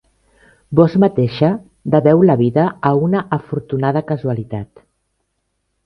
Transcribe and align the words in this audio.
Vós 0.79 0.93
mateixa 1.03 1.49
deveu 1.97 2.25
la 2.31 2.37
vida 2.41 2.65
a 2.91 2.95
una 3.09 3.25
afortunada 3.41 4.07
casualitat. 4.13 4.87